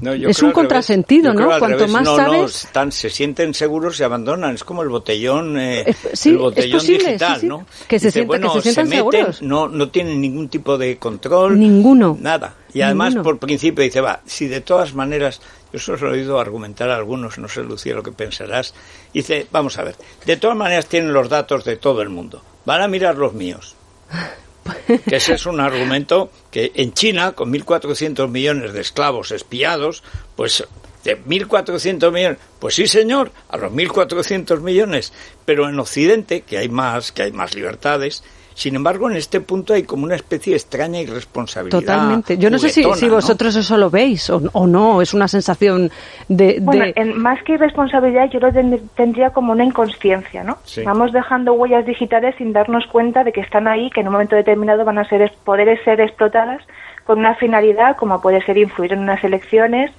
No, 0.00 0.16
yo 0.16 0.28
Es 0.30 0.38
creo 0.38 0.46
un 0.48 0.50
al 0.50 0.54
revés. 0.56 0.68
contrasentido, 0.68 1.32
¿no? 1.32 1.52
al 1.52 1.60
Cuanto 1.60 1.78
revés. 1.78 1.92
más 1.92 2.02
no, 2.02 2.16
sabes- 2.16 2.40
No, 2.40 2.46
están, 2.46 2.90
se 2.90 3.08
sienten 3.08 3.54
seguros 3.54 4.00
y 4.00 4.02
abandonan. 4.02 4.54
Es 4.56 4.64
como 4.64 4.82
el 4.82 4.88
botellón, 4.88 5.56
eh, 5.60 5.84
Es- 5.86 6.08
sí, 6.14 6.30
el 6.30 6.34
es 6.36 6.40
botellón 6.40 6.78
posible, 6.80 7.04
digital, 7.06 7.34
sí, 7.36 7.40
sí. 7.42 7.46
¿no? 7.46 7.66
Que 7.86 7.98
se 8.00 8.06
Dice, 8.08 8.10
sienta- 8.18 8.26
bueno, 8.26 8.52
que 8.54 8.60
se 8.62 8.72
sientan 8.72 8.84
meten, 8.88 8.98
seguros. 8.98 9.42
No, 9.42 9.68
no 9.68 9.88
tienen 9.90 10.20
ningún 10.20 10.48
tipo 10.48 10.76
de 10.76 10.96
control. 10.96 11.56
Ninguno. 11.56 12.16
Nada. 12.20 12.54
Y 12.74 12.82
además, 12.82 13.10
Ninguno. 13.10 13.24
por 13.24 13.38
principio, 13.38 13.84
dice, 13.84 14.00
va, 14.00 14.20
si 14.24 14.48
de 14.48 14.60
todas 14.60 14.94
maneras, 14.94 15.40
yo 15.72 15.78
eso 15.78 15.92
os 15.92 16.00
lo 16.00 16.08
he 16.10 16.18
oído 16.18 16.40
argumentar 16.40 16.90
a 16.90 16.96
algunos, 16.96 17.38
no 17.38 17.48
sé, 17.48 17.62
Lucía, 17.62 17.94
lo 17.94 18.02
que 18.02 18.12
pensarás. 18.12 18.74
Dice, 19.12 19.46
vamos 19.50 19.78
a 19.78 19.84
ver, 19.84 19.96
de 20.24 20.36
todas 20.36 20.56
maneras 20.56 20.86
tienen 20.86 21.12
los 21.12 21.28
datos 21.28 21.64
de 21.64 21.76
todo 21.76 22.02
el 22.02 22.08
mundo. 22.08 22.42
Van 22.64 22.80
a 22.80 22.88
mirar 22.88 23.16
los 23.16 23.34
míos. 23.34 23.76
que 24.86 25.16
ese 25.16 25.34
es 25.34 25.46
un 25.46 25.60
argumento 25.60 26.30
que 26.50 26.72
en 26.74 26.92
China, 26.94 27.32
con 27.32 27.52
1.400 27.52 28.28
millones 28.28 28.72
de 28.72 28.80
esclavos 28.80 29.32
espiados, 29.32 30.02
pues 30.36 30.64
de 31.04 31.22
1.400 31.24 32.12
millones, 32.12 32.38
pues 32.58 32.76
sí 32.76 32.86
señor, 32.86 33.32
a 33.48 33.56
los 33.56 33.72
1.400 33.72 34.60
millones, 34.60 35.12
pero 35.44 35.68
en 35.68 35.78
Occidente, 35.78 36.42
que 36.42 36.58
hay 36.58 36.68
más, 36.68 37.12
que 37.12 37.24
hay 37.24 37.32
más 37.32 37.54
libertades, 37.54 38.22
sin 38.54 38.74
embargo, 38.76 39.10
en 39.10 39.16
este 39.16 39.40
punto 39.40 39.74
hay 39.74 39.82
como 39.84 40.04
una 40.04 40.14
especie 40.16 40.52
de 40.52 40.56
extraña 40.56 41.00
irresponsabilidad. 41.00 41.80
Totalmente. 41.80 42.38
Yo 42.38 42.50
no 42.50 42.58
sé 42.58 42.68
si, 42.70 42.82
si 42.94 43.06
¿no? 43.06 43.14
vosotros 43.14 43.56
eso 43.56 43.76
lo 43.76 43.90
veis 43.90 44.28
o, 44.30 44.42
o 44.52 44.66
no. 44.66 45.00
Es 45.02 45.14
una 45.14 45.28
sensación 45.28 45.90
de... 46.28 46.58
Bueno, 46.60 46.84
en- 46.94 47.20
más 47.20 47.42
que 47.44 47.54
irresponsabilidad, 47.54 48.30
yo 48.30 48.40
lo 48.40 48.52
ten- 48.52 48.88
tendría 48.96 49.30
como 49.30 49.52
una 49.52 49.64
inconsciencia, 49.64 50.44
¿no? 50.44 50.58
Sí. 50.64 50.82
Vamos 50.84 51.12
dejando 51.12 51.52
huellas 51.54 51.86
digitales 51.86 52.34
sin 52.38 52.52
darnos 52.52 52.86
cuenta 52.86 53.24
de 53.24 53.32
que 53.32 53.40
están 53.40 53.66
ahí, 53.68 53.90
que 53.90 54.00
en 54.00 54.08
un 54.08 54.12
momento 54.14 54.36
determinado 54.36 54.84
van 54.84 54.98
a 54.98 55.08
ser 55.08 55.22
es- 55.22 55.32
poder 55.32 55.82
ser 55.84 56.00
explotadas 56.00 56.62
con 57.04 57.18
una 57.18 57.34
finalidad, 57.34 57.96
como 57.96 58.20
puede 58.20 58.42
ser 58.44 58.58
influir 58.58 58.92
en 58.92 59.00
unas 59.00 59.22
elecciones 59.24 59.90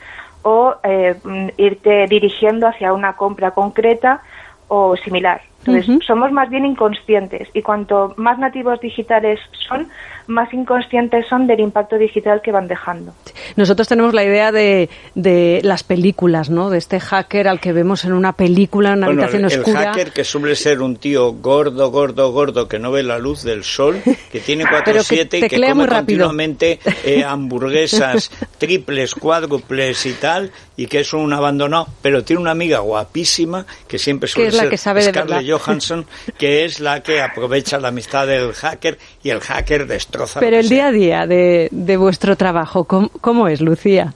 o 0.42 0.76
eh, 0.84 1.16
irte 1.58 2.06
dirigiendo 2.08 2.68
hacia 2.68 2.94
una 2.94 3.14
compra 3.14 3.52
concreta 3.52 4.22
o 4.68 4.96
similar. 4.98 5.42
Entonces, 5.66 6.06
somos 6.06 6.32
más 6.32 6.50
bien 6.50 6.66
inconscientes 6.66 7.48
y 7.54 7.62
cuanto 7.62 8.14
más 8.18 8.38
nativos 8.38 8.80
digitales 8.82 9.40
son, 9.68 9.88
más 10.28 10.54
inconscientes 10.54 11.28
son 11.28 11.48
del 11.48 11.62
impacto 11.62 11.98
digital 11.98 12.42
que 12.42 12.52
van 12.52 12.68
dejando. 12.68 13.14
Nosotros 13.56 13.88
tenemos 13.88 14.14
la 14.14 14.24
idea 14.24 14.52
de, 14.52 14.90
de 15.16 15.62
las 15.64 15.84
películas, 15.84 16.50
¿no? 16.50 16.70
De 16.70 16.78
este 16.78 17.00
hacker 17.00 17.48
al 17.48 17.60
que 17.60 17.74
vemos 17.74 18.06
en 18.06 18.14
una 18.14 18.34
película, 18.34 18.90
en 18.92 18.98
una 19.00 19.08
Bueno, 19.08 19.22
habitación 19.24 19.46
el, 19.46 19.52
el 19.54 19.60
oscura. 19.62 19.92
hacker 19.94 20.12
que 20.12 20.24
suele 20.24 20.56
ser 20.56 20.82
un 20.82 20.98
tío 20.98 21.34
gordo, 21.34 21.90
gordo, 21.92 22.32
gordo, 22.32 22.68
que 22.68 22.80
no 22.80 22.92
ve 22.92 23.04
la 23.04 23.18
luz 23.20 23.44
del 23.44 23.64
sol, 23.64 24.02
que 24.32 24.40
tiene 24.40 24.64
Pero 24.84 24.84
4 24.84 24.94
que 24.94 25.04
7 25.04 25.38
y 25.38 25.42
que 25.42 25.56
come 25.62 25.74
muy 25.76 25.88
continuamente 25.88 26.80
eh, 27.04 27.24
hamburguesas 27.24 28.32
triples, 28.58 29.16
cuádruples 29.16 30.06
y 30.06 30.14
tal, 30.14 30.52
y 30.78 30.88
que 30.88 31.02
es 31.02 31.14
un 31.14 31.32
abandonado, 31.34 31.88
pero 32.02 32.24
tiene 32.24 32.42
una 32.42 32.52
amiga 32.52 32.80
guapísima 32.80 33.66
que 33.88 33.98
siempre 34.00 34.28
suele 34.28 34.50
es 34.50 34.54
la 34.56 34.62
ser 34.62 34.70
que 34.70 34.78
sabe 34.78 35.04
de 35.04 35.10
Scarlett. 35.10 35.50
Johansson, 35.50 36.06
que 36.38 36.66
es 36.66 36.80
la 36.80 37.02
que 37.04 37.22
aprovecha 37.22 37.80
la 37.80 37.90
amistad 37.90 38.28
del 38.28 38.54
hacker 38.54 38.98
y 39.24 39.30
el 39.30 39.40
hacker 39.40 39.88
destroza. 39.88 40.40
Pero 40.40 40.58
el 40.58 40.68
sea. 40.68 40.76
día 40.76 40.88
a 40.88 40.92
día 40.92 41.28
de, 41.28 41.68
de 41.72 41.98
vuestro 41.98 42.36
trabajo, 42.36 42.86
¿cómo, 42.86 43.10
cómo 43.22 43.33
es, 43.48 43.62
Lucía? 43.62 44.14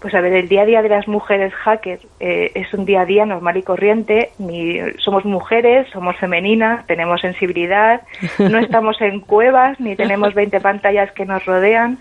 Pues 0.00 0.14
a 0.14 0.22
ver, 0.22 0.32
el 0.32 0.48
día 0.48 0.62
a 0.62 0.64
día 0.64 0.80
de 0.80 0.88
las 0.88 1.06
mujeres 1.06 1.52
hackers 1.52 2.02
eh, 2.20 2.52
es 2.54 2.72
un 2.72 2.86
día 2.86 3.02
a 3.02 3.04
día 3.04 3.26
normal 3.26 3.58
y 3.58 3.62
corriente. 3.62 4.30
Ni, 4.38 4.78
somos 4.98 5.26
mujeres, 5.26 5.88
somos 5.92 6.16
femeninas, 6.16 6.86
tenemos 6.86 7.20
sensibilidad, 7.20 8.00
no 8.38 8.58
estamos 8.60 8.98
en 9.02 9.20
cuevas 9.20 9.78
ni 9.78 9.96
tenemos 9.96 10.32
20 10.32 10.58
pantallas 10.60 11.12
que 11.12 11.26
nos 11.26 11.44
rodean. 11.44 11.98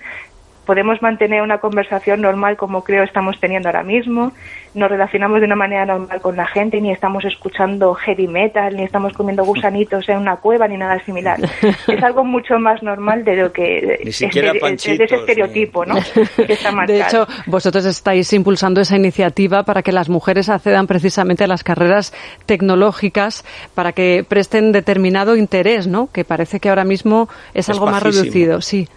Podemos 0.70 1.02
mantener 1.02 1.42
una 1.42 1.58
conversación 1.58 2.22
normal 2.22 2.56
como 2.56 2.84
creo 2.84 3.04
estamos 3.04 3.40
teniendo 3.40 3.70
ahora 3.70 3.82
mismo. 3.82 4.34
Nos 4.76 4.88
relacionamos 4.88 5.40
de 5.40 5.48
una 5.48 5.56
manera 5.56 5.84
normal 5.84 6.22
con 6.22 6.36
la 6.38 6.46
gente, 6.46 6.80
ni 6.80 6.92
estamos 6.92 7.26
escuchando 7.26 7.96
heavy 7.96 8.28
metal, 8.28 8.76
ni 8.76 8.84
estamos 8.84 9.14
comiendo 9.14 9.44
gusanitos 9.44 10.08
en 10.10 10.18
una 10.20 10.36
cueva, 10.36 10.68
ni 10.68 10.78
nada 10.78 11.04
similar. 11.06 11.40
Es 11.88 12.04
algo 12.04 12.24
mucho 12.24 12.60
más 12.60 12.84
normal 12.84 13.24
de 13.26 13.36
lo 13.38 13.52
que 13.52 13.98
Ni 14.04 14.10
es 14.12 14.18
siquiera 14.18 14.50
de, 14.50 14.54
de- 14.54 14.54
de 14.54 14.60
panchitos, 14.60 15.00
ese 15.08 15.16
estereotipo, 15.16 15.86
¿no? 15.88 15.96
Que 16.36 16.54
está 16.54 16.70
De 16.86 17.02
hecho, 17.02 17.26
vosotros 17.48 17.84
estáis 17.86 18.32
impulsando 18.34 18.80
esa 18.80 18.96
iniciativa 18.96 19.64
para 19.64 19.82
que 19.82 19.92
las 19.92 20.08
mujeres 20.08 20.50
accedan 20.50 20.86
precisamente 20.86 21.46
a 21.46 21.48
las 21.48 21.64
carreras 21.64 22.14
tecnológicas, 22.46 23.44
para 23.74 23.94
que 23.94 24.24
presten 24.28 24.72
determinado 24.72 25.36
interés, 25.36 25.88
¿no? 25.88 26.12
Que 26.12 26.24
parece 26.24 26.60
que 26.60 26.70
ahora 26.70 26.84
mismo 26.84 27.28
es, 27.56 27.70
Es 27.70 27.76
algo 27.76 27.88
más 27.88 28.04
reducido, 28.04 28.62
sí. 28.62 28.88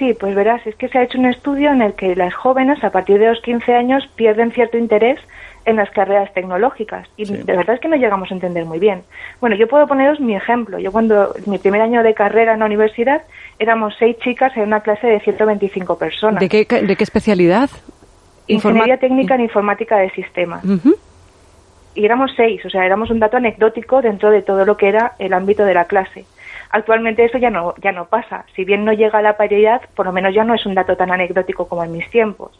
Sí, 0.00 0.14
pues 0.18 0.34
verás, 0.34 0.66
es 0.66 0.74
que 0.76 0.88
se 0.88 0.96
ha 0.98 1.02
hecho 1.02 1.18
un 1.18 1.26
estudio 1.26 1.70
en 1.70 1.82
el 1.82 1.92
que 1.92 2.16
las 2.16 2.32
jóvenes 2.34 2.82
a 2.82 2.90
partir 2.90 3.18
de 3.18 3.26
los 3.28 3.40
15 3.42 3.74
años 3.74 4.08
pierden 4.16 4.50
cierto 4.50 4.78
interés 4.78 5.20
en 5.66 5.76
las 5.76 5.90
carreras 5.90 6.32
tecnológicas 6.32 7.06
y 7.18 7.26
Sí. 7.26 7.36
de 7.36 7.54
verdad 7.54 7.74
es 7.74 7.80
que 7.82 7.88
no 7.88 7.96
llegamos 7.96 8.30
a 8.30 8.34
entender 8.34 8.64
muy 8.64 8.78
bien. 8.78 9.02
Bueno, 9.42 9.56
yo 9.56 9.68
puedo 9.68 9.86
poneros 9.86 10.18
mi 10.18 10.34
ejemplo. 10.34 10.78
Yo 10.78 10.90
cuando 10.90 11.34
mi 11.44 11.58
primer 11.58 11.82
año 11.82 12.02
de 12.02 12.14
carrera 12.14 12.54
en 12.54 12.60
la 12.60 12.64
universidad 12.64 13.20
éramos 13.58 13.94
seis 13.98 14.16
chicas 14.20 14.56
en 14.56 14.62
una 14.62 14.80
clase 14.80 15.06
de 15.06 15.20
125 15.20 15.98
personas. 15.98 16.40
¿De 16.40 16.48
qué, 16.48 16.64
de 16.64 16.96
qué 16.96 17.04
especialidad? 17.04 17.68
Ingeniería 18.46 18.94
Informa- 18.94 19.00
técnica 19.00 19.34
en 19.34 19.40
informática 19.42 19.98
de 19.98 20.08
sistemas. 20.12 20.64
Y 21.94 22.04
éramos 22.06 22.32
seis, 22.36 22.64
o 22.64 22.70
sea, 22.70 22.86
éramos 22.86 23.10
un 23.10 23.20
dato 23.20 23.36
anecdótico 23.36 24.00
dentro 24.00 24.30
de 24.30 24.40
todo 24.40 24.64
lo 24.64 24.78
que 24.78 24.88
era 24.88 25.12
el 25.18 25.34
ámbito 25.34 25.64
de 25.66 25.74
la 25.74 25.84
clase. 25.84 26.24
Actualmente 26.70 27.24
eso 27.24 27.38
ya 27.38 27.50
no, 27.50 27.74
ya 27.82 27.92
no 27.92 28.06
pasa. 28.06 28.44
Si 28.54 28.64
bien 28.64 28.84
no 28.84 28.92
llega 28.92 29.18
a 29.18 29.22
la 29.22 29.36
paridad, 29.36 29.82
por 29.96 30.06
lo 30.06 30.12
menos 30.12 30.34
ya 30.34 30.44
no 30.44 30.54
es 30.54 30.64
un 30.66 30.74
dato 30.74 30.96
tan 30.96 31.10
anecdótico 31.10 31.66
como 31.68 31.82
en 31.84 31.92
mis 31.92 32.08
tiempos. 32.10 32.58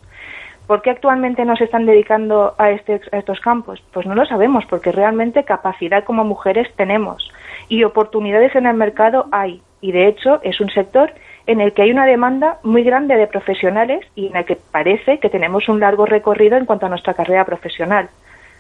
¿Por 0.67 0.83
qué 0.83 0.91
actualmente 0.91 1.45
no 1.45 1.57
se 1.57 1.65
están 1.65 1.87
dedicando 1.87 2.55
a, 2.59 2.71
este- 2.71 3.01
a 3.13 3.19
estos 3.19 3.41
campos? 3.41 3.83
Pues 3.93 4.07
no 4.07 4.15
lo 4.15 4.25
sabemos, 4.27 4.65
porque 4.67 4.93
realmente 4.93 5.45
capacidad 5.45 6.05
como 6.05 6.25
mujeres 6.25 6.69
tenemos 6.77 7.31
y 7.69 7.83
oportunidades 7.85 8.55
en 8.55 8.67
el 8.67 8.75
mercado 8.77 9.27
hay. 9.33 9.63
Y 9.81 9.93
de 9.93 10.07
hecho 10.09 10.41
es 10.43 10.61
un 10.61 10.71
sector 10.71 11.13
en 11.47 11.61
el 11.61 11.73
que 11.73 11.83
hay 11.83 11.91
una 11.91 12.07
demanda 12.07 12.59
muy 12.63 12.85
grande 12.85 13.17
de 13.17 13.27
profesionales 13.27 14.07
y 14.15 14.29
en 14.29 14.37
el 14.37 14.45
que 14.45 14.57
parece 14.57 15.19
que 15.19 15.31
tenemos 15.31 15.69
un 15.69 15.81
largo 15.81 16.07
recorrido 16.07 16.57
en 16.57 16.67
cuanto 16.67 16.87
a 16.87 16.89
nuestra 16.89 17.15
carrera 17.15 17.45
profesional. 17.45 18.09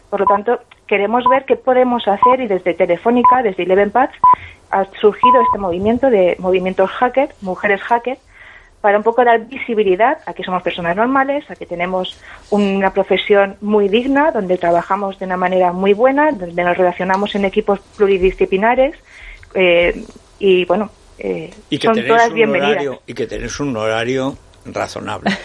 Por 0.08 0.20
lo 0.20 0.26
tanto, 0.26 0.58
queremos 0.90 1.22
ver 1.30 1.44
qué 1.44 1.54
podemos 1.54 2.06
hacer 2.08 2.40
y 2.40 2.48
desde 2.48 2.74
Telefónica, 2.74 3.44
desde 3.44 3.62
Eleven 3.62 3.92
Paths, 3.92 4.18
ha 4.72 4.84
surgido 5.00 5.40
este 5.46 5.56
movimiento 5.56 6.10
de 6.10 6.34
movimientos 6.40 6.90
hacker, 6.90 7.28
mujeres 7.42 7.80
hacker, 7.80 8.18
para 8.80 8.98
un 8.98 9.04
poco 9.04 9.24
dar 9.24 9.46
visibilidad 9.46 10.18
a 10.26 10.34
que 10.34 10.42
somos 10.42 10.64
personas 10.64 10.96
normales, 10.96 11.48
a 11.48 11.54
que 11.54 11.64
tenemos 11.64 12.20
una 12.50 12.92
profesión 12.92 13.56
muy 13.60 13.88
digna, 13.88 14.32
donde 14.32 14.58
trabajamos 14.58 15.16
de 15.20 15.26
una 15.26 15.36
manera 15.36 15.72
muy 15.72 15.92
buena, 15.92 16.32
donde 16.32 16.64
nos 16.64 16.76
relacionamos 16.76 17.36
en 17.36 17.44
equipos 17.44 17.78
pluridisciplinares 17.96 18.96
eh, 19.54 20.04
y 20.40 20.64
bueno, 20.64 20.90
eh, 21.20 21.54
y 21.68 21.78
que 21.78 21.86
son 21.86 22.04
todas 22.04 22.30
un 22.30 22.34
bienvenidas. 22.34 22.72
horario 22.72 23.02
y 23.06 23.14
que 23.14 23.28
tenéis 23.28 23.60
un 23.60 23.76
horario 23.76 24.36
razonable. 24.64 25.30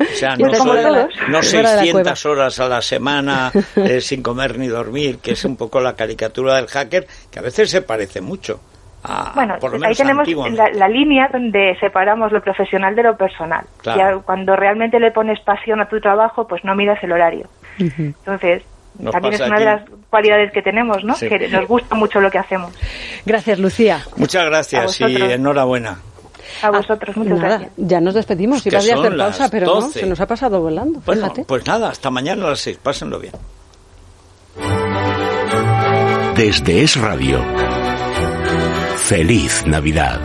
O 0.00 0.14
sea, 0.18 0.36
no, 0.36 0.52
soy- 0.54 0.82
no 1.28 1.42
Fuera 1.42 1.70
de 1.70 1.76
la 1.76 1.82
600 1.82 2.26
horas 2.26 2.60
a 2.60 2.68
la 2.68 2.82
semana 2.82 3.52
eh, 3.76 4.00
sin 4.02 4.22
comer 4.22 4.58
ni 4.58 4.66
dormir, 4.66 5.18
que 5.18 5.32
es 5.32 5.44
un 5.44 5.56
poco 5.56 5.80
la 5.80 5.94
caricatura 5.94 6.56
del 6.56 6.66
hacker, 6.66 7.06
que 7.30 7.38
a 7.38 7.42
veces 7.42 7.70
se 7.70 7.82
parece 7.82 8.20
mucho. 8.20 8.60
A, 9.04 9.30
Bueno, 9.34 9.56
por 9.60 9.78
lo 9.78 9.86
ahí 9.86 9.94
tenemos 9.94 10.26
la, 10.52 10.70
la 10.70 10.88
línea 10.88 11.28
donde 11.32 11.76
separamos 11.78 12.32
lo 12.32 12.40
profesional 12.42 12.96
de 12.96 13.04
lo 13.04 13.16
personal. 13.16 13.64
Claro. 13.82 14.18
Ya 14.18 14.22
cuando 14.24 14.56
realmente 14.56 14.98
le 14.98 15.12
pones 15.12 15.38
pasión 15.40 15.80
a 15.80 15.88
tu 15.88 16.00
trabajo, 16.00 16.48
pues 16.48 16.64
no 16.64 16.74
miras 16.74 17.00
el 17.04 17.12
horario. 17.12 17.48
Entonces, 17.78 18.64
Nos 18.98 19.12
también 19.12 19.34
es 19.34 19.40
una 19.40 19.58
de 19.58 19.64
las 19.64 19.82
cualidades 20.10 20.50
que 20.52 20.62
tenemos, 20.62 21.04
¿no? 21.04 21.14
Sí. 21.14 21.28
Que 21.28 21.48
nos 21.48 21.68
gusta 21.68 21.94
mucho 21.94 22.20
lo 22.20 22.28
que 22.30 22.38
hacemos. 22.38 22.72
Gracias, 23.24 23.60
Lucía. 23.60 24.00
Muchas 24.16 24.44
gracias 24.46 25.00
y 25.00 25.14
enhorabuena. 25.14 25.98
A 26.62 26.70
vosotros, 26.70 27.16
muchas 27.16 27.38
Nada, 27.38 27.48
gracias. 27.58 27.72
ya 27.76 28.00
nos 28.00 28.14
despedimos. 28.14 28.66
Ibas 28.66 28.88
a 28.88 28.94
hacer 28.94 29.16
pausa, 29.16 29.48
pero 29.50 29.66
no, 29.66 29.74
12. 29.82 30.00
se 30.00 30.06
nos 30.06 30.20
ha 30.20 30.26
pasado 30.26 30.60
volando. 30.60 31.00
Bueno, 31.04 31.22
fíjate. 31.22 31.44
pues 31.44 31.66
nada, 31.66 31.90
hasta 31.90 32.10
mañana 32.10 32.46
a 32.46 32.50
las 32.50 32.60
6. 32.60 32.78
Pásenlo 32.82 33.18
bien. 33.18 33.32
Desde 36.36 36.82
Es 36.82 36.96
Radio. 36.96 37.44
Feliz 38.96 39.64
Navidad. 39.66 40.20